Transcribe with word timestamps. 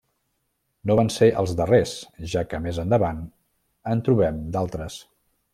No 0.89 0.95
van 0.99 1.11
ser 1.15 1.27
els 1.41 1.53
darrers, 1.59 1.93
ja 2.33 2.45
que 2.55 2.63
més 2.65 2.81
endavant 2.87 3.23
en 3.95 4.03
trobem 4.09 4.45
d'altres. 4.57 4.99